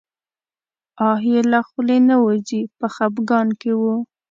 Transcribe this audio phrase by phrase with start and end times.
[1.09, 3.81] آه یې له خولې نه وځي په خپګان کې و.